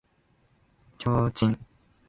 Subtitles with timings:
[0.97, 1.55] 提灯